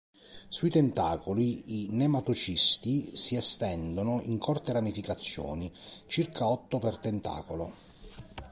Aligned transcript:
Sui 0.49 0.71
tentacoli, 0.71 1.83
i 1.83 1.87
nematocisti 1.91 3.15
si 3.15 3.35
estendono 3.35 4.19
in 4.23 4.39
corte 4.39 4.71
ramificazioni, 4.73 5.71
circa 6.07 6.47
otto 6.49 6.79
per 6.79 6.97
tentacolo. 6.97 7.71